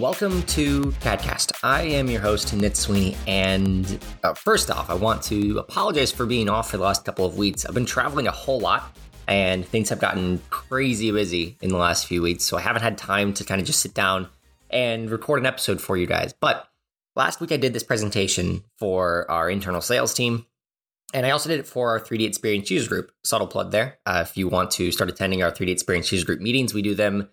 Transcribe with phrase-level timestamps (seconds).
[0.00, 1.52] Welcome to CADcast.
[1.62, 6.24] I am your host, Nit Sweeney, and uh, first off, I want to apologize for
[6.24, 7.66] being off for the last couple of weeks.
[7.66, 8.96] I've been traveling a whole lot,
[9.28, 12.96] and things have gotten crazy busy in the last few weeks, so I haven't had
[12.96, 14.28] time to kind of just sit down
[14.70, 16.32] and record an episode for you guys.
[16.32, 16.66] But
[17.14, 20.46] last week, I did this presentation for our internal sales team,
[21.12, 23.12] and I also did it for our 3D Experience user group.
[23.22, 23.98] Subtle plug there.
[24.06, 26.94] Uh, if you want to start attending our 3D Experience user group meetings, we do
[26.94, 27.28] them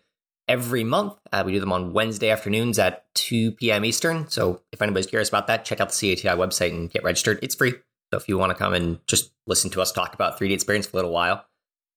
[0.48, 1.14] every month.
[1.32, 3.86] Uh, we do them on Wednesday afternoons at 2 p.m.
[3.86, 4.30] Eastern.
[4.30, 7.40] So if anybody's curious about that, check out the CATI website and get registered.
[7.42, 7.74] It's free.
[8.12, 10.88] So if you want to come and just listen to us talk about 3D experience
[10.88, 11.46] for a little while,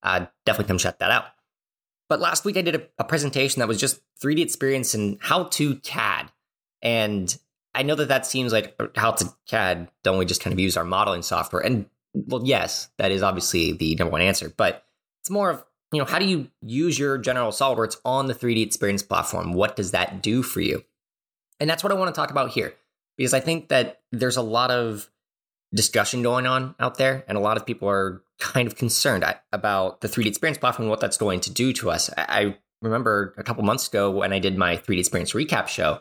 [0.03, 1.27] uh, definitely come check that out.
[2.09, 5.45] But last week I did a, a presentation that was just 3D experience and how
[5.45, 6.33] to CAD.
[6.83, 7.37] And
[7.75, 10.77] I know that that seems like how to CAD, don't we just kind of use
[10.77, 11.63] our modeling software?
[11.63, 14.85] And well, yes, that is obviously the number one answer, but
[15.21, 18.65] it's more of you know, how do you use your general SolidWorks on the 3D
[18.65, 19.53] experience platform?
[19.53, 20.85] What does that do for you?
[21.59, 22.75] And that's what I want to talk about here
[23.17, 25.11] because I think that there's a lot of
[25.75, 30.01] discussion going on out there and a lot of people are kind of concerned about
[30.01, 32.11] the 3D experience platform and what that's going to do to us.
[32.17, 36.01] I remember a couple months ago when I did my 3D experience recap show,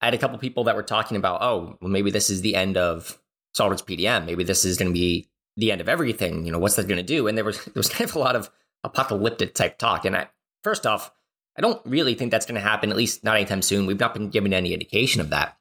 [0.00, 2.54] I had a couple people that were talking about, oh, well, maybe this is the
[2.54, 3.20] end of
[3.56, 4.26] SolidWorks PDM.
[4.26, 6.44] Maybe this is going to be the end of everything.
[6.44, 7.26] You know, what's that going to do?
[7.26, 8.50] And there was there was kind of a lot of
[8.84, 10.04] apocalyptic type talk.
[10.04, 10.28] And I,
[10.62, 11.12] first off,
[11.56, 13.86] I don't really think that's going to happen, at least not anytime soon.
[13.86, 15.58] We've not been given any indication of that.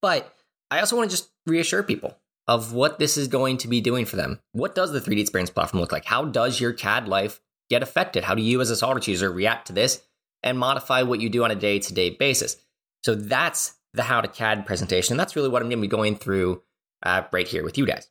[0.00, 0.34] But
[0.70, 2.16] I also want to just reassure people
[2.48, 4.40] of what this is going to be doing for them.
[4.52, 6.04] What does the 3D Experience platform look like?
[6.04, 8.24] How does your CAD life get affected?
[8.24, 10.02] How do you, as a SolidWorks user, react to this
[10.42, 12.56] and modify what you do on a day to day basis?
[13.04, 15.16] So that's the How to CAD presentation.
[15.16, 16.62] That's really what I'm going to be going through
[17.02, 18.08] uh, right here with you guys.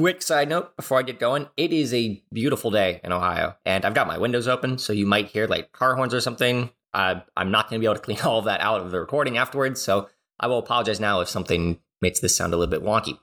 [0.00, 3.84] Quick side note before I get going, it is a beautiful day in Ohio, and
[3.84, 6.70] I've got my windows open, so you might hear like car horns or something.
[6.94, 9.36] I'm not going to be able to clean all of that out of the recording
[9.36, 10.08] afterwards, so
[10.40, 13.18] I will apologize now if something makes this sound a little bit wonky.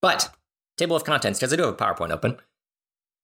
[0.00, 0.30] But,
[0.78, 2.38] table of contents, because I do have a PowerPoint open,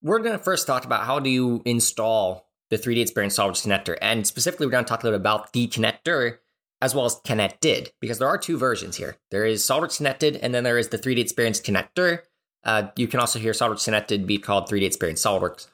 [0.02, 3.96] we're going to first talk about how do you install the 3D Experience SolidWorks connector,
[4.02, 6.36] and specifically, we're going to talk a little bit about the connector
[6.80, 9.16] as well as connected, because there are two versions here.
[9.30, 12.20] There is SolidWorks connected, and then there is the 3D Experience connector.
[12.64, 15.68] Uh, you can also hear SolidWorks connected be called 3D Experience SolidWorks.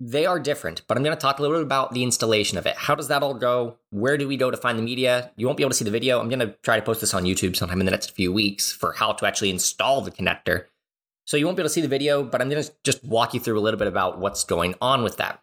[0.00, 2.66] They are different, but I'm going to talk a little bit about the installation of
[2.66, 2.76] it.
[2.76, 3.76] How does that all go?
[3.90, 5.30] Where do we go to find the media?
[5.36, 6.20] You won't be able to see the video.
[6.20, 8.72] I'm going to try to post this on YouTube sometime in the next few weeks
[8.72, 10.64] for how to actually install the connector.
[11.26, 13.34] So you won't be able to see the video, but I'm going to just walk
[13.34, 15.40] you through a little bit about what's going on with that.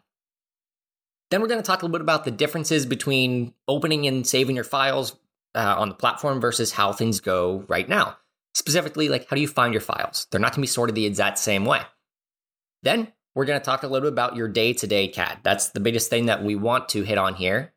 [1.32, 4.54] Then we're going to talk a little bit about the differences between opening and saving
[4.54, 5.16] your files
[5.54, 8.18] uh, on the platform versus how things go right now.
[8.54, 10.26] Specifically, like how do you find your files?
[10.30, 11.80] They're not going to be sorted the exact same way.
[12.82, 15.38] Then we're going to talk a little bit about your day to day CAD.
[15.42, 17.72] That's the biggest thing that we want to hit on here.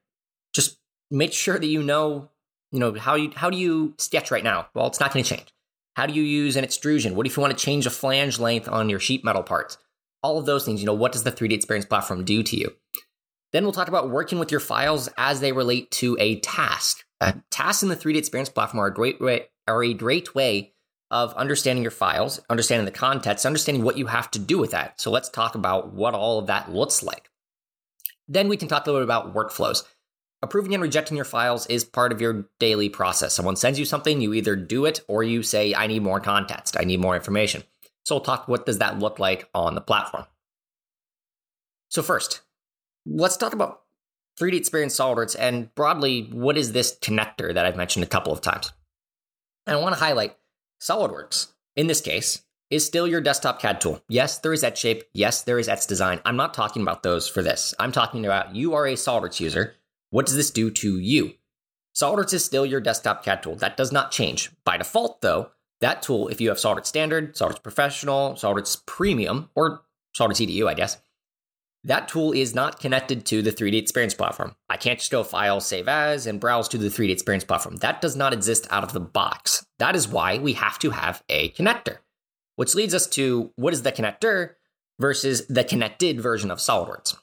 [0.54, 0.78] Just
[1.10, 2.30] make sure that you know,
[2.74, 4.68] you know, how you how do you sketch right now?
[4.74, 5.54] Well, it's not going to change.
[5.96, 7.16] How do you use an extrusion?
[7.16, 9.78] What if you want to change a flange length on your sheet metal parts?
[10.22, 12.76] All of those things, you know, what does the 3D Experience platform do to you?
[13.56, 17.06] Then we'll talk about working with your files as they relate to a task.
[17.22, 20.74] Uh, tasks in the 3D Experience platform are a great way, are a great way
[21.10, 25.00] of understanding your files, understanding the context, understanding what you have to do with that.
[25.00, 27.30] So let's talk about what all of that looks like.
[28.28, 29.84] Then we can talk a little bit about workflows.
[30.42, 33.34] Approving and rejecting your files is part of your daily process.
[33.34, 36.76] Someone sends you something, you either do it or you say, I need more context,
[36.78, 37.64] I need more information.
[38.04, 40.26] So we'll talk what does that look like on the platform.
[41.88, 42.42] So first,
[43.06, 43.82] let's talk about
[44.40, 48.42] 3D Experience SolidWorks and broadly, what is this connector that I've mentioned a couple of
[48.42, 48.72] times?
[49.66, 50.38] And I want to highlight
[50.82, 54.02] SolidWorks, in this case, is still your desktop CAD tool.
[54.10, 55.04] Yes, there is xShape.
[55.14, 56.20] Yes, there is Design.
[56.26, 57.74] I'm not talking about those for this.
[57.80, 59.76] I'm talking about you are a SolidWorks user.
[60.10, 61.34] What does this do to you?
[61.96, 63.56] SolidWorks is still your desktop CAD tool.
[63.56, 64.52] That does not change.
[64.66, 69.82] By default, though, that tool, if you have SolidWorks Standard, SolidWorks Professional, SolidWorks Premium, or
[70.18, 70.98] SolidWorks EDU, I guess,
[71.86, 74.56] that tool is not connected to the 3D Experience platform.
[74.70, 77.78] I can't just go File, Save As, and browse to the 3D Experience platform.
[77.78, 79.66] That does not exist out of the box.
[79.78, 81.98] That is why we have to have a connector,
[82.56, 84.56] which leads us to what is the connector
[85.00, 87.16] versus the connected version of SolidWorks.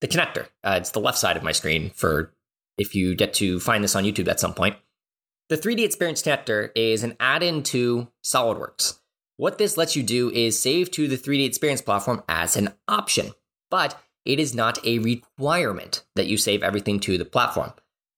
[0.00, 2.32] The connector, uh, it's the left side of my screen for
[2.78, 4.76] if you get to find this on YouTube at some point.
[5.48, 8.98] The 3D Experience connector is an add in to SolidWorks.
[9.36, 13.32] What this lets you do is save to the 3D Experience platform as an option,
[13.70, 17.72] but it is not a requirement that you save everything to the platform.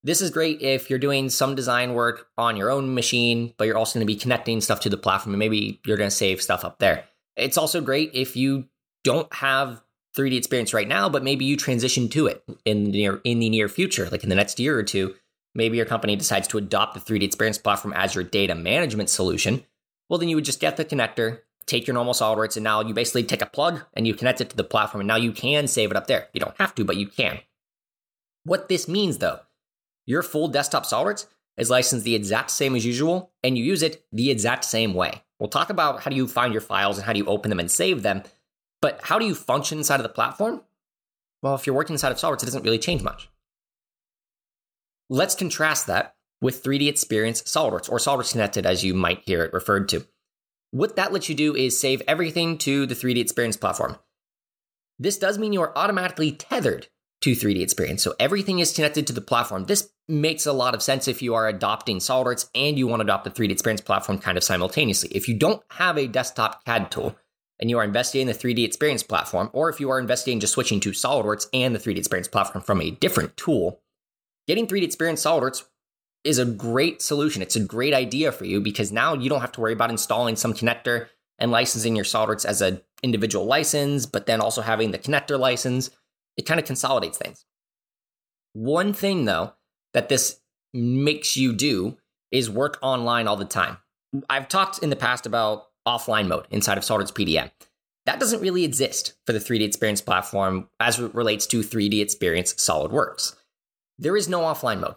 [0.04, 3.78] This is great if you're doing some design work on your own machine, but you're
[3.78, 6.42] also going to be connecting stuff to the platform and maybe you're going to save
[6.42, 7.04] stuff up there.
[7.34, 8.68] It's also great if you
[9.02, 9.82] don't have
[10.16, 13.50] 3D experience right now, but maybe you transition to it in the near in the
[13.50, 15.14] near future, like in the next year or two.
[15.54, 19.64] Maybe your company decides to adopt the 3D experience platform as your data management solution.
[20.08, 22.94] Well, then you would just get the connector, take your normal SolidWorks, and now you
[22.94, 25.67] basically take a plug and you connect it to the platform, and now you can
[25.67, 26.29] save it up there.
[26.32, 27.41] You don't have to, but you can.
[28.44, 29.41] What this means, though,
[30.05, 31.26] your full desktop SolidWorks
[31.56, 35.23] is licensed the exact same as usual, and you use it the exact same way.
[35.41, 37.61] We'll talk about how do you find your files and how do you open them
[37.61, 38.23] and save them,
[38.81, 40.62] but how do you function inside of the platform?
[41.43, 43.29] Well, if you're working inside of SolidWorks, it doesn't really change much.
[45.09, 49.53] Let's contrast that with 3D Experience SolidWorks, or SolidWorks Connected as you might hear it
[49.53, 50.06] referred to.
[50.71, 53.97] What that lets you do is save everything to the 3D Experience platform.
[54.99, 56.88] This does mean you are automatically tethered
[57.23, 59.65] to 3D Experience, so everything is connected to the platform.
[59.65, 63.05] This makes a lot of sense if you are adopting SolidWorks and you want to
[63.05, 65.11] adopt the 3D Experience platform kind of simultaneously.
[65.12, 67.17] If you don't have a desktop CAD tool
[67.59, 70.41] and you are investing in the 3D Experience platform, or if you are investing in
[70.41, 73.81] just switching to SolidWorks and the 3D Experience platform from a different tool,
[74.47, 75.65] getting 3D Experience SolidWorks
[76.26, 77.40] is a great solution.
[77.40, 80.37] It's a great idea for you because now you don't have to worry about installing
[80.37, 81.06] some connector
[81.38, 85.90] and licensing your SolidWorks as an individual license, but then also having the connector license.
[86.37, 87.44] It kind of consolidates things.
[88.52, 89.52] One thing, though,
[89.94, 90.40] that this
[90.73, 91.96] makes you do
[92.32, 93.78] is work online all the time.
[94.28, 97.50] I've talked in the past about offline mode inside of SolidWorks PDM.
[98.06, 102.55] That doesn't really exist for the 3D Experience platform as it relates to 3D Experience
[102.55, 103.34] SolidWorks.
[103.99, 104.94] There is no offline mode.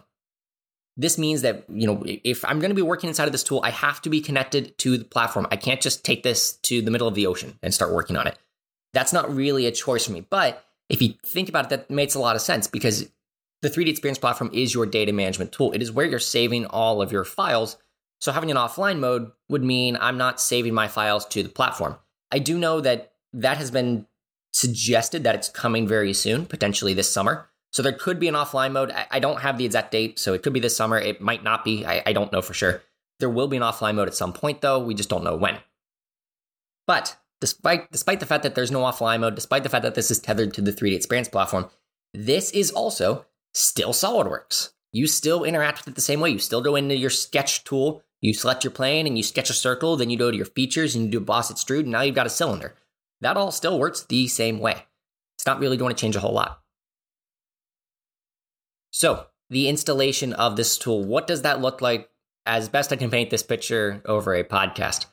[1.00, 3.62] This means that, you know, if I'm going to be working inside of this tool,
[3.64, 5.46] I have to be connected to the platform.
[5.50, 8.26] I can't just take this to the middle of the ocean and start working on
[8.26, 8.36] it.
[8.92, 10.26] That's not really a choice for me.
[10.28, 13.08] But if you think about it, that makes a lot of sense because
[13.62, 15.72] the 3D Experience platform is your data management tool.
[15.72, 17.78] It is where you're saving all of your files.
[18.20, 21.96] So having an offline mode would mean I'm not saving my files to the platform.
[22.30, 24.06] I do know that that has been
[24.52, 27.49] suggested that it's coming very soon, potentially this summer.
[27.72, 28.92] So there could be an offline mode.
[29.10, 30.98] I, don't have the exact date, so it could be this summer.
[30.98, 31.86] It might not be.
[31.86, 32.82] I, I don't know for sure.
[33.20, 34.80] There will be an offline mode at some point, though.
[34.80, 35.58] We just don't know when.
[36.86, 40.10] But despite despite the fact that there's no offline mode, despite the fact that this
[40.10, 41.70] is tethered to the 3D Experience platform,
[42.12, 44.70] this is also still SolidWorks.
[44.92, 46.30] You still interact with it the same way.
[46.30, 49.54] You still go into your sketch tool, you select your plane, and you sketch a
[49.54, 49.96] circle.
[49.96, 52.16] Then you go to your features and you do a boss extrude, and now you've
[52.16, 52.74] got a cylinder.
[53.20, 54.86] That all still works the same way.
[55.36, 56.59] It's not really going to change a whole lot.
[58.90, 62.08] So, the installation of this tool, what does that look like?
[62.46, 65.06] As best I can paint this picture over a podcast.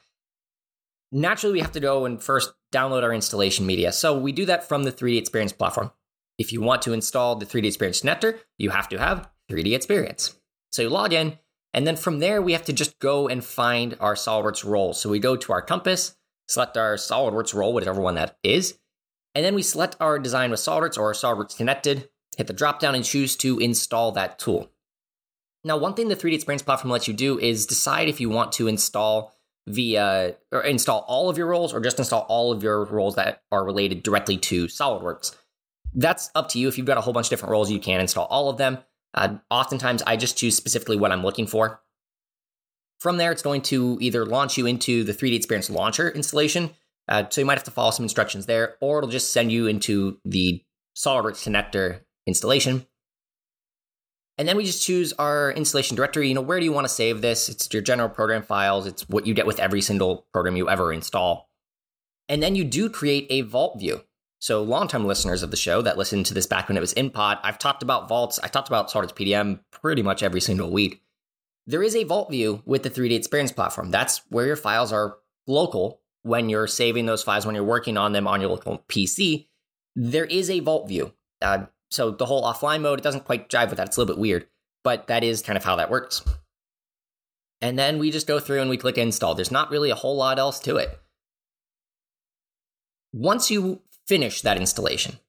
[1.12, 3.92] Naturally, we have to go and first download our installation media.
[3.92, 5.92] So, we do that from the 3D Experience platform.
[6.38, 10.36] If you want to install the 3D Experience connector, you have to have 3D Experience.
[10.72, 11.38] So, you log in,
[11.74, 14.94] and then from there, we have to just go and find our SolidWorks role.
[14.94, 16.16] So, we go to our compass,
[16.48, 18.78] select our SolidWorks role, whatever one that is,
[19.36, 22.80] and then we select our design with SolidWorks or our SolidWorks connected hit the drop
[22.80, 24.72] down and choose to install that tool.
[25.64, 28.54] Now, one thing the 3D Experience platform lets you do is decide if you want
[28.54, 29.34] to install
[29.68, 33.42] via or install all of your roles or just install all of your roles that
[33.52, 35.36] are related directly to SolidWorks.
[35.94, 36.68] That's up to you.
[36.68, 38.78] If you've got a whole bunch of different roles, you can install all of them.
[39.14, 41.82] Uh, oftentimes, I just choose specifically what I'm looking for.
[43.00, 46.70] From there, it's going to either launch you into the 3D Experience Launcher installation.
[47.08, 49.68] Uh, so you might have to follow some instructions there, or it'll just send you
[49.68, 50.64] into the
[50.96, 52.86] SolidWorks connector installation.
[54.38, 56.28] And then we just choose our installation directory.
[56.28, 57.50] You know, where do you want to save this?
[57.50, 58.86] It's your general program files.
[58.86, 61.50] It's what you get with every single program you ever install.
[62.30, 64.04] And then you do create a vault view.
[64.40, 67.10] So, long-time listeners of the show that listened to this back when it was in
[67.10, 68.38] pod, I've talked about vaults.
[68.44, 71.02] I talked about SolidWorks PDM pretty much every single week.
[71.66, 73.90] There is a vault view with the 3D Experience platform.
[73.90, 75.18] That's where your files are
[75.48, 79.48] local when you're saving those files when you're working on them on your local PC.
[79.96, 81.14] There is a vault view.
[81.42, 83.88] Uh, so the whole offline mode, it doesn't quite jive with that.
[83.88, 84.48] It's a little bit weird,
[84.84, 86.24] but that is kind of how that works.
[87.62, 89.36] And then we just go through and we click install.
[89.36, 91.00] There's not really a whole lot else to it.
[93.14, 95.20] Once you finish that installation,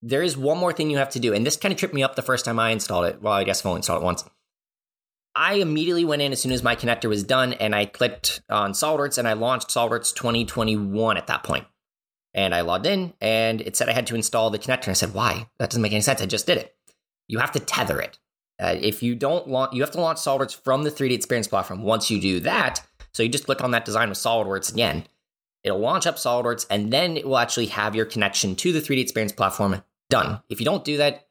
[0.00, 1.34] there is one more thing you have to do.
[1.34, 3.20] And this kind of tripped me up the first time I installed it.
[3.20, 4.24] Well, I guess I've only installed it once.
[5.34, 8.72] I immediately went in as soon as my connector was done and I clicked on
[8.72, 11.66] SolidWorks and I launched SolidWorks 2021 at that point.
[12.36, 14.84] And I logged in and it said I had to install the connector.
[14.84, 15.48] And I said, why?
[15.58, 16.20] That doesn't make any sense.
[16.20, 16.76] I just did it.
[17.26, 18.18] You have to tether it.
[18.60, 21.82] Uh, if you don't launch, you have to launch SolidWorks from the 3D Experience platform.
[21.82, 25.04] Once you do that, so you just click on that design with SolidWorks again,
[25.64, 29.00] it'll launch up SolidWorks and then it will actually have your connection to the 3D
[29.00, 30.40] Experience platform done.
[30.50, 31.28] If you don't do that,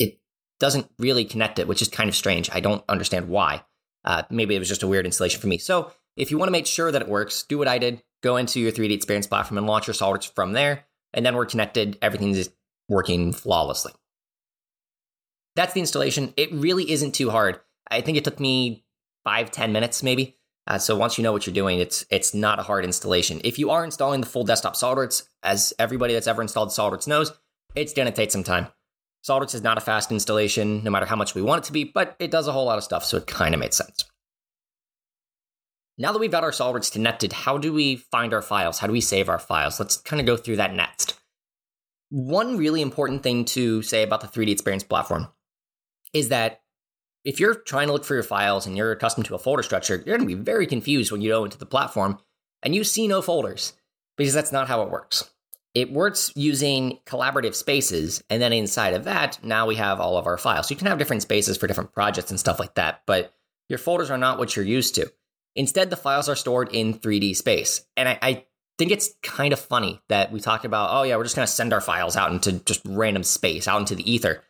[0.00, 0.18] it
[0.58, 2.50] doesn't really connect it, which is kind of strange.
[2.52, 3.62] I don't understand why.
[4.04, 5.58] Uh, maybe it was just a weird installation for me.
[5.58, 8.36] So if you want to make sure that it works, do what I did go
[8.36, 10.84] into your 3D Experience platform and launch your SolidWorks from there.
[11.12, 11.98] and then we're connected.
[12.00, 12.48] Everything's
[12.88, 13.92] working flawlessly.
[15.56, 16.32] That's the installation.
[16.36, 17.60] It really isn't too hard.
[17.90, 18.84] I think it took me
[19.24, 20.36] five, ten minutes maybe.
[20.66, 23.40] Uh, so once you know what you're doing, it's it's not a hard installation.
[23.42, 27.32] If you are installing the full desktop SolidWorks, as everybody that's ever installed SolidWorks knows,
[27.74, 28.68] it's going to take some time.
[29.28, 31.84] SolidWorks is not a fast installation, no matter how much we want it to be,
[31.84, 34.04] but it does a whole lot of stuff, so it kind of makes sense.
[36.00, 38.78] Now that we've got our SolidWorks connected, how do we find our files?
[38.78, 39.78] How do we save our files?
[39.78, 41.20] Let's kind of go through that next.
[42.08, 45.28] One really important thing to say about the 3D Experience platform
[46.14, 46.62] is that
[47.22, 49.96] if you're trying to look for your files and you're accustomed to a folder structure,
[49.96, 52.18] you're going to be very confused when you go into the platform
[52.62, 53.74] and you see no folders
[54.16, 55.30] because that's not how it works.
[55.74, 60.26] It works using collaborative spaces, and then inside of that, now we have all of
[60.26, 60.68] our files.
[60.68, 63.34] So you can have different spaces for different projects and stuff like that, but
[63.68, 65.12] your folders are not what you're used to.
[65.56, 67.84] Instead, the files are stored in 3D space.
[67.96, 68.44] And I, I
[68.78, 71.52] think it's kind of funny that we talked about, oh, yeah, we're just going to
[71.52, 74.42] send our files out into just random space, out into the ether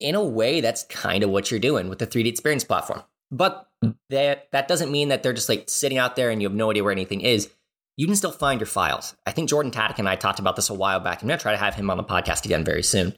[0.00, 3.02] in a way, that's kind of what you're doing with the 3D experience platform.
[3.30, 3.68] But
[4.08, 6.70] that that doesn't mean that they're just like sitting out there and you have no
[6.70, 7.48] idea where anything is.
[7.96, 9.14] You can still find your files.
[9.26, 11.22] I think Jordan Tadek and I talked about this a while back.
[11.22, 13.14] I'm going to try to have him on the podcast again very soon.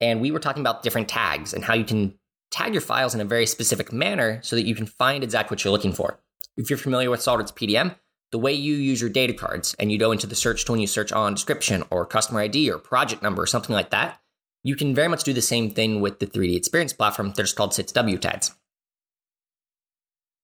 [0.00, 2.18] And we were talking about different tags and how you can
[2.50, 5.64] tag your files in a very specific manner so that you can find exactly what
[5.64, 6.20] you're looking for.
[6.56, 7.96] If you're familiar with SolidWorks PDM,
[8.32, 10.80] the way you use your data cards and you go into the search tool and
[10.80, 14.20] you search on description or customer ID or project number or something like that,
[14.64, 17.32] you can very much do the same thing with the 3D Experience platform.
[17.36, 18.50] They're just called 6W tags.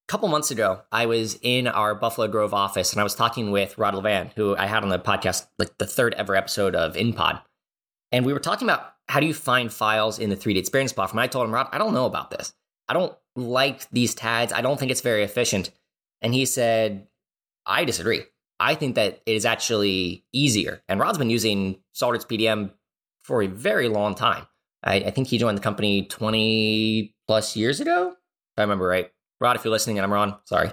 [0.07, 3.51] A couple months ago, I was in our Buffalo Grove office and I was talking
[3.51, 6.93] with Rod Levan, who I had on the podcast, like the third ever episode of
[6.93, 7.41] InPod.
[8.11, 11.19] And we were talking about how do you find files in the 3D Experience platform.
[11.19, 12.53] And I told him, Rod, I don't know about this.
[12.87, 14.53] I don't like these tags.
[14.53, 15.71] I don't think it's very efficient.
[16.23, 17.07] And he said,
[17.65, 18.23] I disagree.
[18.59, 20.81] I think that it is actually easier.
[20.87, 22.71] And Rod's been using SolidWorks PDM
[23.23, 24.47] for a very long time.
[24.83, 29.11] I, I, think he joined the company 20 plus years ago, if I remember right.
[29.39, 30.71] Rod, if you're listening and I'm wrong, sorry.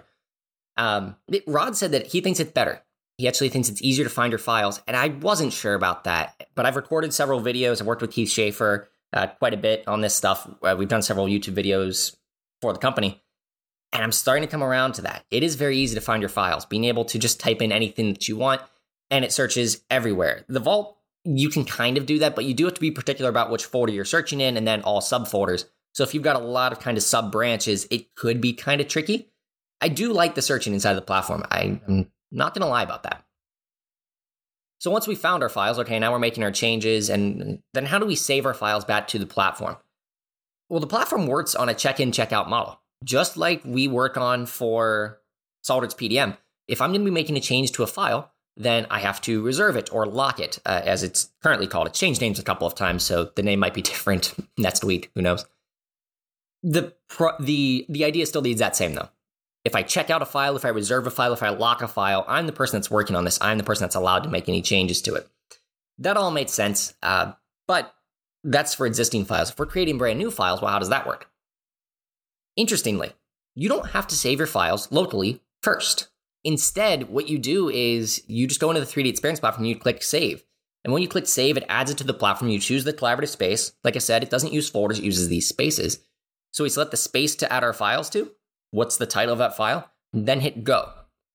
[0.77, 1.17] Um,
[1.47, 2.83] Rod said that he thinks it's better.
[3.19, 6.49] He actually thinks it's easier to find your files, and I wasn't sure about that.
[6.55, 7.81] But I've recorded several videos.
[7.81, 10.49] I've worked with Keith Schaefer uh, quite a bit on this stuff.
[10.63, 12.17] Uh, we've done several YouTube videos
[12.63, 13.23] for the company,
[13.93, 15.25] and I'm starting to come around to that.
[15.31, 18.13] It is very easy to find your files, being able to just type in anything
[18.13, 18.63] that you want,
[19.11, 20.45] and it searches everywhere.
[20.49, 23.31] The Vault you can kind of do that, but you do have to be particular
[23.31, 25.67] about which folder you're searching in and then all subfolders.
[25.93, 28.81] So if you've got a lot of kind of sub branches, it could be kind
[28.81, 29.29] of tricky.
[29.81, 31.43] I do like the searching inside the platform.
[31.51, 33.25] I'm not going to lie about that.
[34.79, 37.99] So once we found our files, okay, now we're making our changes, and then how
[37.99, 39.77] do we save our files back to the platform?
[40.71, 44.17] Well, the platform works on a check in, check out model, just like we work
[44.17, 45.21] on for
[45.65, 46.37] SolidWorks PDM.
[46.69, 49.43] If I'm going to be making a change to a file, then I have to
[49.43, 51.87] reserve it or lock it, uh, as it's currently called.
[51.87, 55.11] It's changed names a couple of times, so the name might be different next week.
[55.15, 55.47] Who knows?
[56.63, 59.09] The pro- the the idea is still the exact same though.
[59.65, 61.89] If I check out a file, if I reserve a file, if I lock a
[61.89, 63.39] file, I'm the person that's working on this.
[63.41, 65.29] I'm the person that's allowed to make any changes to it.
[65.99, 67.33] That all made sense, uh,
[67.67, 67.95] but
[68.45, 69.51] that's for existing files.
[69.51, 71.30] If we're creating brand new files, well, how does that work?
[72.57, 73.13] Interestingly,
[73.55, 76.09] you don't have to save your files locally first.
[76.45, 79.77] Instead, what you do is you just go into the 3D experience platform and you
[79.77, 80.45] click save.
[80.85, 82.51] And when you click save, it adds it to the platform.
[82.51, 83.73] You choose the collaborative space.
[83.85, 86.01] Like I said, it doesn't use folders, it uses these spaces.
[86.53, 88.33] So we select the space to add our files to.
[88.71, 89.91] What's the title of that file?
[90.13, 90.91] Then hit go.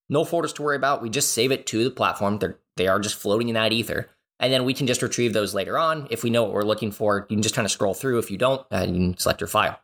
[0.10, 1.02] No folders to worry about.
[1.02, 2.40] We just save it to the platform.
[2.40, 4.10] They're, they are just floating in that ether.
[4.40, 6.08] And then we can just retrieve those later on.
[6.10, 8.20] If we know what we're looking for, you can just kind of scroll through.
[8.20, 9.80] If you don't, uh, you can select your file.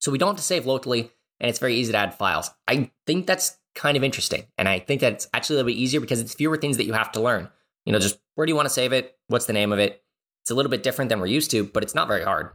[0.00, 2.50] So we don't have to save locally, and it's very easy to add files.
[2.66, 4.46] I think that's kind of interesting.
[4.58, 6.86] And I think that it's actually a little bit easier because it's fewer things that
[6.86, 7.48] you have to learn.
[7.84, 9.16] You know, just where do you want to save it?
[9.28, 10.02] What's the name of it?
[10.42, 12.50] It's a little bit different than we're used to, but it's not very hard.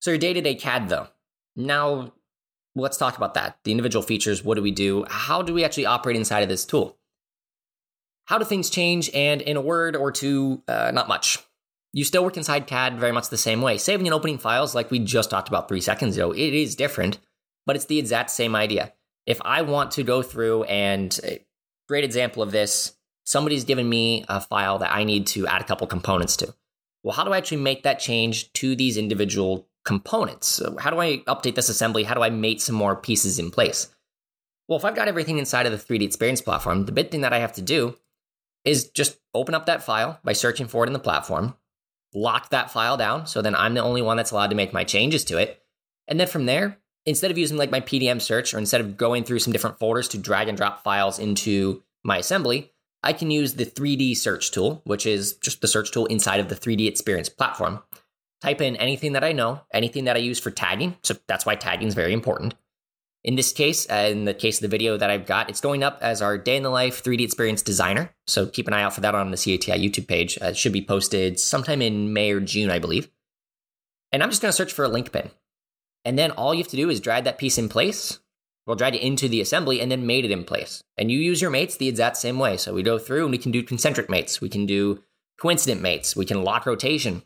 [0.00, 1.08] So, your day to day CAD, though.
[1.56, 2.12] Now,
[2.74, 3.58] let's talk about that.
[3.64, 4.44] The individual features.
[4.44, 5.06] What do we do?
[5.08, 6.98] How do we actually operate inside of this tool?
[8.26, 9.10] How do things change?
[9.14, 11.38] And in a word or two, uh, not much.
[11.94, 13.78] You still work inside CAD very much the same way.
[13.78, 17.18] Saving and opening files, like we just talked about three seconds ago, it is different
[17.66, 18.92] but it's the exact same idea.
[19.26, 21.30] If I want to go through and uh,
[21.88, 25.64] great example of this, somebody's given me a file that I need to add a
[25.64, 26.54] couple components to.
[27.02, 30.62] Well, how do I actually make that change to these individual components?
[30.78, 32.04] How do I update this assembly?
[32.04, 33.94] How do I mate some more pieces in place?
[34.68, 37.34] Well, if I've got everything inside of the 3D Experience platform, the big thing that
[37.34, 37.96] I have to do
[38.64, 41.54] is just open up that file by searching for it in the platform,
[42.14, 44.84] lock that file down, so then I'm the only one that's allowed to make my
[44.84, 45.60] changes to it.
[46.08, 49.24] And then from there, instead of using like my PDM search or instead of going
[49.24, 53.54] through some different folders to drag and drop files into my assembly, I can use
[53.54, 57.28] the 3D search tool, which is just the search tool inside of the 3D experience
[57.28, 57.82] platform.
[58.40, 60.96] Type in anything that I know, anything that I use for tagging.
[61.02, 62.54] So that's why tagging is very important.
[63.24, 65.82] In this case, uh, in the case of the video that I've got, it's going
[65.82, 68.10] up as our day in the life 3D experience designer.
[68.26, 70.38] So keep an eye out for that on the CATI YouTube page.
[70.40, 73.08] Uh, it should be posted sometime in May or June, I believe.
[74.12, 75.30] And I'm just going to search for a link pin.
[76.04, 78.20] And then all you have to do is drag that piece in place.
[78.66, 80.84] We'll drag it into the assembly and then mate it in place.
[80.98, 82.58] And you use your mates the exact same way.
[82.58, 84.42] So we go through and we can do concentric mates.
[84.42, 85.02] We can do
[85.38, 86.14] coincident mates.
[86.14, 87.22] We can lock rotation.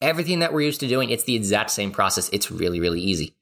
[0.00, 2.30] Everything that we're used to doing, it's the exact same process.
[2.32, 3.34] It's really, really easy.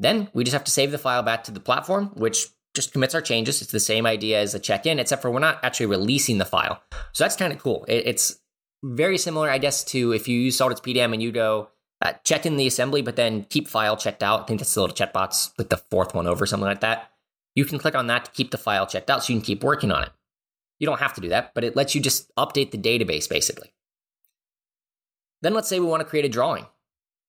[0.00, 3.14] Then we just have to save the file back to the platform, which just commits
[3.14, 3.62] our changes.
[3.62, 6.82] It's the same idea as a check-in, except for we're not actually releasing the file.
[7.12, 7.84] So that's kind of cool.
[7.88, 8.38] it's
[8.82, 11.68] very similar, I guess, to if you use Solidworks PDM and you go
[12.02, 14.42] uh, check in the assembly, but then keep file checked out.
[14.42, 17.10] I think that's the little checkbox, like the fourth one over, something like that.
[17.54, 19.62] You can click on that to keep the file checked out so you can keep
[19.62, 20.10] working on it.
[20.78, 23.72] You don't have to do that, but it lets you just update the database basically.
[25.40, 26.66] Then let's say we want to create a drawing.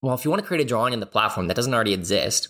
[0.02, 2.50] Well, if you want to create a drawing in the platform that doesn't already exist,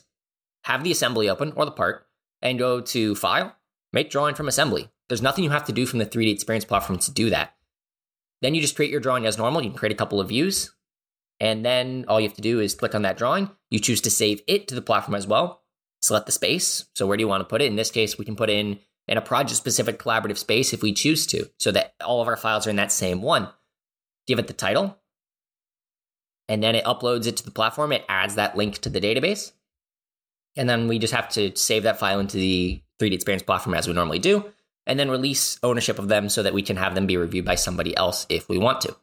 [0.66, 2.08] have the assembly open or the part
[2.42, 3.56] and go to File,
[3.94, 4.90] Make Drawing from Assembly.
[5.08, 7.56] There's nothing you have to do from the 3D Experience platform to do that.
[8.42, 9.62] Then you just create your drawing as normal.
[9.62, 10.74] You can create a couple of views,
[11.40, 13.52] and then all you have to do is click on that drawing.
[13.70, 15.62] You choose to save it to the platform as well.
[16.02, 16.86] Select the space.
[16.96, 17.68] So, where do you want to put it?
[17.68, 20.94] In this case, we can put in in a project specific collaborative space if we
[20.94, 23.50] choose to, so that all of our files are in that same one.
[24.28, 24.98] Give it the title,
[26.50, 27.92] and then it uploads it to the platform.
[27.92, 29.52] It adds that link to the database.
[30.56, 33.88] And then we just have to save that file into the 3D Experience platform as
[33.88, 34.52] we normally do,
[34.88, 37.56] and then release ownership of them so that we can have them be reviewed by
[37.56, 38.96] somebody else if we want to.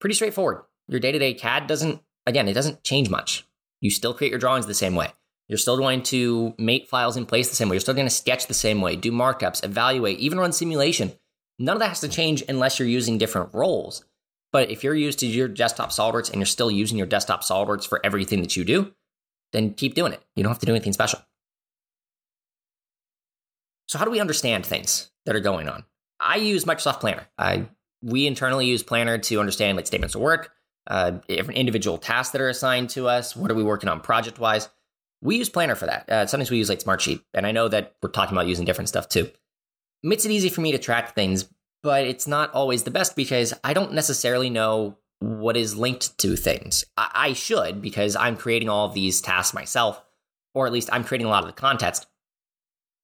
[0.00, 0.62] Pretty straightforward.
[0.88, 3.46] Your day to day CAD doesn't, again, it doesn't change much.
[3.80, 5.12] You still create your drawings the same way.
[5.48, 7.76] You're still going to mate files in place the same way.
[7.76, 11.12] You're still going to sketch the same way, do markups, evaluate, even run simulation.
[11.58, 14.04] None of that has to change unless you're using different roles.
[14.52, 17.86] But if you're used to your desktop SolidWorks and you're still using your desktop SolidWorks
[17.86, 18.92] for everything that you do,
[19.52, 20.22] then keep doing it.
[20.34, 21.20] You don't have to do anything special.
[23.86, 25.84] So, how do we understand things that are going on?
[26.20, 27.26] I use Microsoft Planner.
[27.38, 27.68] I
[28.02, 30.52] we internally use Planner to understand like statements of work,
[30.86, 33.34] uh, individual tasks that are assigned to us.
[33.34, 34.68] What are we working on project wise?
[35.20, 36.08] We use Planner for that.
[36.08, 38.88] Uh, sometimes we use like Smartsheet, and I know that we're talking about using different
[38.88, 39.24] stuff too.
[39.24, 39.34] It
[40.04, 41.48] makes it easy for me to track things,
[41.82, 46.36] but it's not always the best because I don't necessarily know what is linked to
[46.36, 46.84] things.
[46.96, 50.00] I, I should because I'm creating all of these tasks myself,
[50.54, 52.06] or at least I'm creating a lot of the context.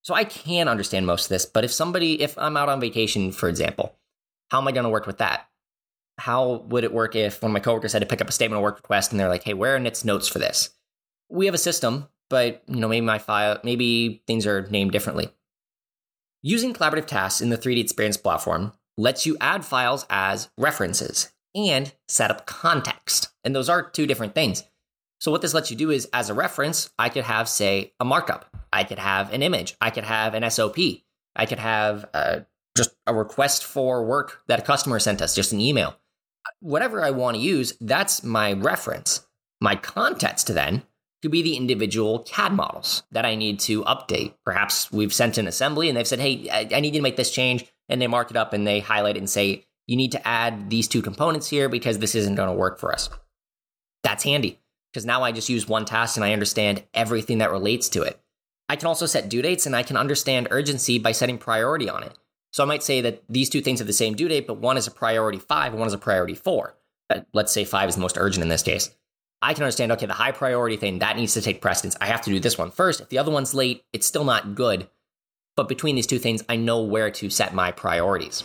[0.03, 3.33] So I can understand most of this, but if somebody, if I'm out on vacation,
[3.33, 3.96] for example,
[4.50, 5.48] how am I going to work with that?
[6.18, 8.59] How would it work if one of my coworkers had to pick up a statement
[8.59, 10.70] of work request and they're like, hey, where are NIT's notes for this?
[11.31, 15.31] We have a system, but you know, maybe my file, maybe things are named differently.
[16.42, 21.92] Using collaborative tasks in the 3D Experience platform lets you add files as references and
[22.08, 23.28] set up context.
[23.44, 24.64] And those are two different things.
[25.20, 28.04] So, what this lets you do is, as a reference, I could have, say, a
[28.04, 30.76] markup, I could have an image, I could have an SOP,
[31.36, 32.40] I could have uh,
[32.76, 35.96] just a request for work that a customer sent us, just an email.
[36.60, 39.26] Whatever I want to use, that's my reference.
[39.60, 40.82] My context then
[41.22, 44.34] could be the individual CAD models that I need to update.
[44.44, 47.30] Perhaps we've sent an assembly and they've said, hey, I, need you to make this
[47.30, 47.64] change.
[47.88, 50.70] And they mark it up and they highlight it and say, you need to add
[50.70, 53.11] these two components here because this isn't going to work for us.
[54.03, 54.61] That's handy
[54.92, 58.20] because now I just use one task and I understand everything that relates to it.
[58.68, 62.03] I can also set due dates and I can understand urgency by setting priority on
[62.03, 62.16] it.
[62.53, 64.77] So I might say that these two things have the same due date, but one
[64.77, 66.77] is a priority five and one is a priority four.
[67.09, 68.90] But Let's say five is the most urgent in this case.
[69.42, 71.97] I can understand, okay, the high priority thing, that needs to take precedence.
[72.01, 73.03] I have to do this one first.
[73.03, 74.88] If the other one's late, it's still not good.
[75.55, 78.44] But between these two things, I know where to set my priorities.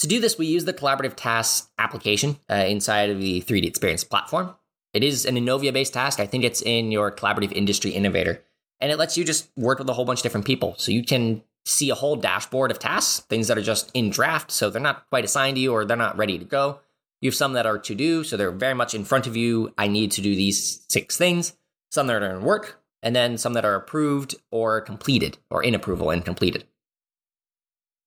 [0.00, 4.04] To do this, we use the collaborative tasks application uh, inside of the 3D Experience
[4.04, 4.54] platform.
[4.92, 6.20] It is an ENOVIA based task.
[6.20, 8.42] I think it's in your collaborative industry innovator.
[8.80, 10.74] And it lets you just work with a whole bunch of different people.
[10.76, 14.50] So you can see a whole dashboard of tasks, things that are just in draft.
[14.50, 16.80] So they're not quite assigned to you or they're not ready to go.
[17.20, 18.22] You have some that are to do.
[18.22, 19.72] So they're very much in front of you.
[19.78, 21.56] I need to do these six things.
[21.90, 22.82] Some that are in work.
[23.02, 26.64] And then some that are approved or completed or in approval and completed.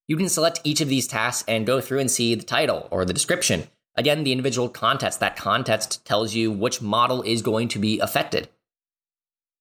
[0.10, 3.06] You can select each of these tasks and go through and see the title or
[3.06, 3.68] the description.
[3.96, 5.20] Again, the individual context.
[5.20, 8.50] That context tells you which model is going to be affected.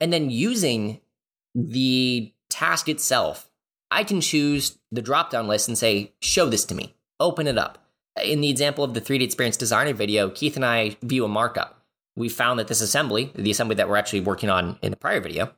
[0.00, 1.02] And then using
[1.54, 3.50] the task itself,
[3.90, 7.58] I can choose the drop down list and say, show this to me, open it
[7.58, 7.84] up.
[8.24, 11.84] In the example of the 3D Experience Designer video, Keith and I view a markup.
[12.16, 15.20] We found that this assembly, the assembly that we're actually working on in the prior
[15.20, 15.52] video,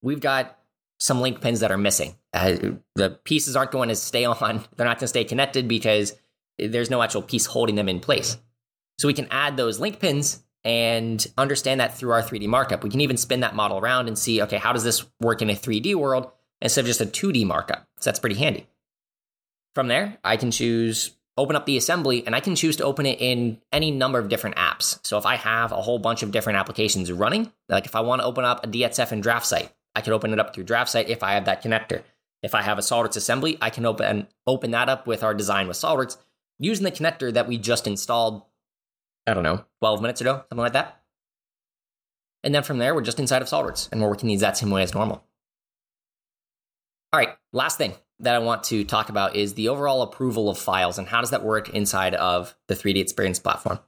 [0.00, 0.58] we've got
[0.98, 2.14] some link pins that are missing.
[2.32, 2.56] Uh,
[2.94, 6.14] the pieces aren't going to stay on, they're not going to stay connected because
[6.58, 8.36] there's no actual piece holding them in place.
[8.98, 12.84] So we can add those link pins and understand that through our 3D markup.
[12.84, 15.50] We can even spin that model around and see, okay, how does this work in
[15.50, 17.88] a 3D world instead of just a 2D markup?
[17.98, 18.66] So that's pretty handy.
[19.74, 23.06] From there, I can choose open up the assembly and I can choose to open
[23.06, 24.98] it in any number of different apps.
[25.02, 28.20] So if I have a whole bunch of different applications running, like if I want
[28.20, 31.22] to open up a DXF and DraftSight, I can open it up through DraftSight if
[31.22, 32.02] I have that connector.
[32.42, 35.68] If I have a SolidWorks assembly, I can open open that up with our design
[35.68, 36.16] with SolidWorks
[36.58, 38.42] using the connector that we just installed,
[39.26, 41.02] I don't know, 12 minutes ago, something like that.
[42.44, 44.70] And then from there, we're just inside of SolidWorks and we're working the exact same
[44.70, 45.24] way as normal.
[47.12, 50.58] All right, last thing that I want to talk about is the overall approval of
[50.58, 53.78] files and how does that work inside of the 3D Experience platform.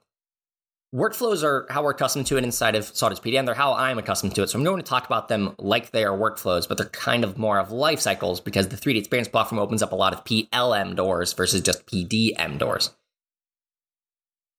[0.94, 3.46] Workflows are how we're accustomed to it inside of SolidWorks PDM.
[3.46, 4.50] They're how I'm accustomed to it.
[4.50, 7.37] So I'm going to talk about them like they are workflows, but they're kind of
[7.37, 10.94] more of life cycles because the 3D Experience platform opens up a lot of PLM
[10.94, 12.94] doors versus just PDM doors.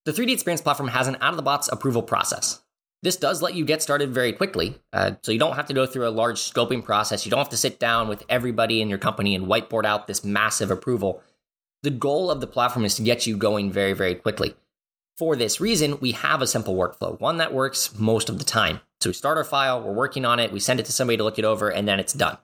[0.04, 2.60] The 3D Experience platform has an out of the box approval process.
[3.02, 5.86] This does let you get started very quickly, uh, so you don't have to go
[5.86, 7.24] through a large scoping process.
[7.24, 10.22] You don't have to sit down with everybody in your company and whiteboard out this
[10.22, 11.22] massive approval.
[11.82, 14.54] The goal of the platform is to get you going very, very quickly.
[15.16, 18.80] For this reason, we have a simple workflow, one that works most of the time.
[19.00, 21.24] So we start our file, we're working on it, we send it to somebody to
[21.24, 22.36] look it over, and then it's done.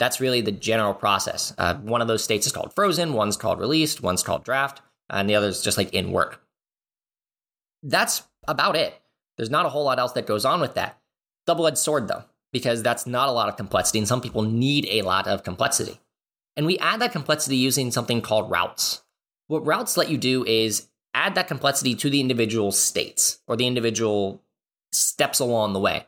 [0.00, 1.54] That's really the general process.
[1.58, 5.30] Uh, one of those states is called frozen, one's called released, one's called draft, and
[5.30, 6.42] the other is just like in work.
[7.84, 9.00] That's about it.
[9.36, 10.98] There's not a whole lot else that goes on with that.
[11.46, 14.86] Double edged sword, though, because that's not a lot of complexity, and some people need
[14.90, 16.00] a lot of complexity.
[16.56, 19.04] And we add that complexity using something called routes.
[19.46, 23.66] What routes let you do is add that complexity to the individual states or the
[23.66, 24.42] individual
[24.92, 26.06] steps along the way.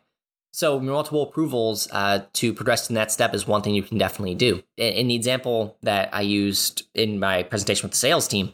[0.53, 4.35] So, multiple approvals uh, to progress to that step is one thing you can definitely
[4.35, 4.62] do.
[4.77, 8.53] In the example that I used in my presentation with the sales team,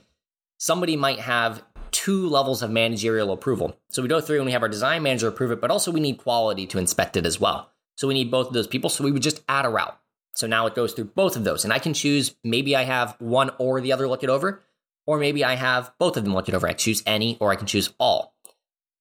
[0.59, 3.79] somebody might have two levels of managerial approval.
[3.89, 6.01] So we go through and we have our design manager approve it, but also we
[6.01, 7.71] need quality to inspect it as well.
[7.97, 8.91] So we need both of those people.
[8.91, 9.99] So we would just add a route.
[10.35, 11.65] So now it goes through both of those.
[11.65, 14.63] And I can choose maybe I have one or the other look it over,
[15.07, 16.69] or maybe I have both of them look it over.
[16.69, 18.35] I choose any or I can choose all.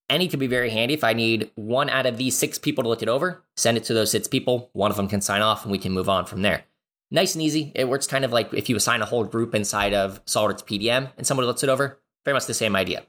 [0.10, 2.90] Any could be very handy if I need one out of these six people to
[2.90, 4.70] look it over, send it to those six people.
[4.74, 6.64] One of them can sign off and we can move on from there.
[7.10, 7.72] Nice and easy.
[7.76, 11.12] It works kind of like if you assign a whole group inside of SolidWorks PDM
[11.18, 13.04] and somebody looks it over, very much the same idea.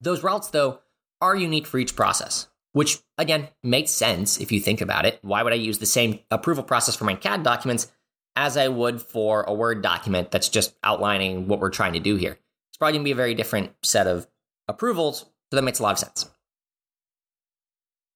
[0.00, 0.80] Those routes, though,
[1.20, 5.18] are unique for each process, which again makes sense if you think about it.
[5.22, 7.90] Why would I use the same approval process for my CAD documents
[8.38, 12.14] as I would for a Word document that's just outlining what we're trying to do
[12.14, 12.38] here?
[12.70, 14.28] It's probably going to be a very different set of
[14.68, 16.30] approvals, so that makes a lot of sense.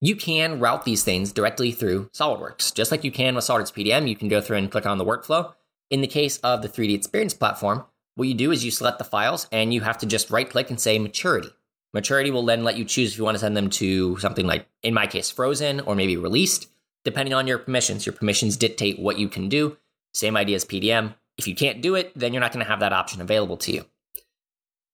[0.01, 2.73] You can route these things directly through SolidWorks.
[2.73, 5.05] Just like you can with SolidWorks PDM, you can go through and click on the
[5.05, 5.55] workflow.
[5.91, 9.05] In the case of the 3D Experience platform, what you do is you select the
[9.05, 11.51] files and you have to just right click and say maturity.
[11.93, 14.67] Maturity will then let you choose if you want to send them to something like,
[14.85, 16.69] in my case, frozen or maybe released,
[17.05, 18.07] depending on your permissions.
[18.07, 19.77] Your permissions dictate what you can do.
[20.13, 21.15] Same idea as PDM.
[21.39, 23.73] If you can't do it, then you're not going to have that option available to
[23.73, 23.85] you.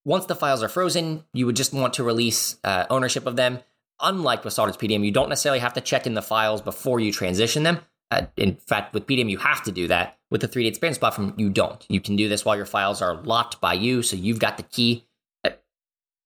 [0.05, 3.59] Once the files are frozen, you would just want to release uh, ownership of them.
[4.01, 7.11] Unlike with SolidWorks PDM, you don't necessarily have to check in the files before you
[7.11, 7.79] transition them.
[8.09, 10.17] Uh, in fact, with PDM, you have to do that.
[10.31, 11.85] With the 3D Experience platform, you don't.
[11.89, 14.63] You can do this while your files are locked by you, so you've got the
[14.63, 15.05] key.
[15.43, 15.51] Uh,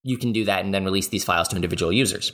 [0.02, 2.32] you can do that and then release these files to individual users.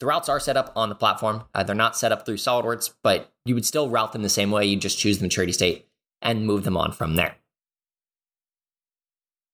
[0.00, 1.44] The routes are set up on the platform.
[1.54, 4.50] Uh, they're not set up through SolidWorks, but you would still route them the same
[4.50, 4.64] way.
[4.64, 5.86] You just choose the maturity state
[6.22, 7.36] and move them on from there.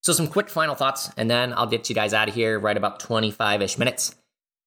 [0.02, 2.76] So, some quick final thoughts, and then I'll get you guys out of here right
[2.76, 4.14] about 25 ish minutes.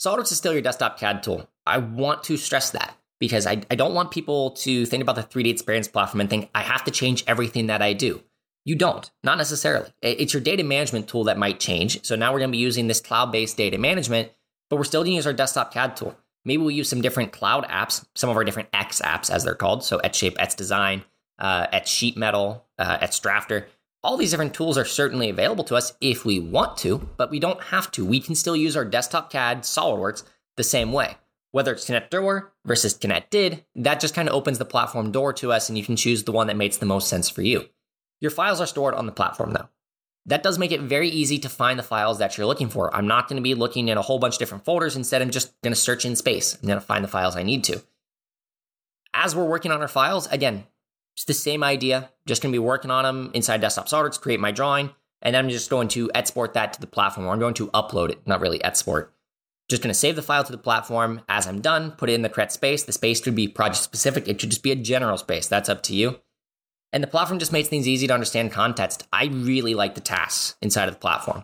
[0.02, 1.50] SolidWorks is still your desktop CAD tool.
[1.66, 5.24] I want to stress that because I, I don't want people to think about the
[5.24, 8.24] 3D experience platform and think I have to change everything that I do.
[8.66, 9.90] You don't, not necessarily.
[10.02, 12.06] It's your data management tool that might change.
[12.06, 14.32] So now we're going to be using this cloud based data management,
[14.70, 16.18] but we're still going to use our desktop CAD tool.
[16.46, 19.56] Maybe we'll use some different cloud apps, some of our different X apps, as they're
[19.56, 19.84] called.
[19.84, 21.04] So xShape, Etch Design,
[21.40, 23.66] uh, xSheetMetal, uh, xDrafter.
[24.04, 27.40] All these different tools are certainly available to us if we want to, but we
[27.40, 28.06] don't have to.
[28.06, 30.24] We can still use our desktop CAD SolidWorks
[30.56, 31.16] the same way
[31.52, 35.70] whether it's connector versus connected, that just kind of opens the platform door to us
[35.70, 37.68] and you can choose the one that makes the most sense for you.
[38.22, 39.70] Your files are stored on the platform though.
[40.26, 42.94] That does make it very easy to find the files that you're looking for.
[42.94, 44.96] I'm not going to be looking in a whole bunch of different folders.
[44.96, 46.56] Instead, I'm just going to search in space.
[46.56, 47.82] I'm going to find the files I need to.
[49.14, 50.66] As we're working on our files, again,
[51.20, 52.12] it's the same idea.
[52.26, 55.44] Just going to be working on them inside Desktop SolidWorks, create my drawing, and then
[55.44, 57.28] I'm just going to export that to the platform.
[57.28, 59.14] Or I'm going to upload it, not really export.
[59.70, 61.20] Just going to save the file to the platform.
[61.28, 62.84] As I'm done, put it in the correct space.
[62.84, 64.30] The space should be project specific.
[64.30, 65.50] It should just be a general space.
[65.50, 66.22] That's up to you.
[66.94, 69.06] And the platform just makes things easy to understand context.
[69.12, 71.44] I really like the tasks inside of the platform.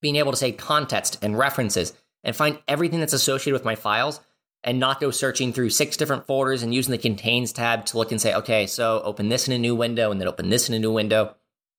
[0.00, 1.92] Being able to say context and references
[2.24, 4.20] and find everything that's associated with my files
[4.66, 8.10] and not go searching through six different folders and using the contains tab to look
[8.10, 10.74] and say, okay, so open this in a new window and then open this in
[10.74, 11.34] a new window.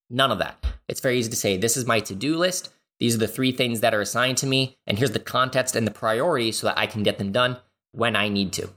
[0.09, 0.65] None of that.
[0.87, 2.71] It's very easy to say, this is my to do list.
[2.99, 5.85] These are the three things that are assigned to me, and here's the context and
[5.85, 7.57] the priority so that I can get them done
[7.91, 8.69] when I need to.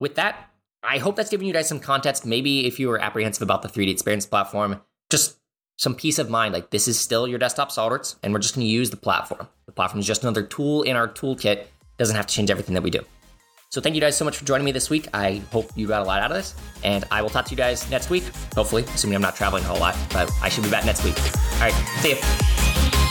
[0.00, 0.48] With that,
[0.82, 2.24] I hope that's given you guys some context.
[2.24, 5.36] Maybe if you were apprehensive about the 3D experience platform, just
[5.76, 6.54] some peace of mind.
[6.54, 9.48] Like this is still your desktop SolidWorks, and we're just going to use the platform.
[9.66, 11.66] The platform is just another tool in our toolkit.
[12.02, 12.98] Doesn't have to change everything that we do.
[13.70, 15.06] So thank you guys so much for joining me this week.
[15.14, 17.56] I hope you got a lot out of this, and I will talk to you
[17.56, 18.24] guys next week.
[18.56, 21.16] Hopefully, assuming I'm not traveling a whole lot, but I should be back next week.
[21.16, 23.01] All right, see you.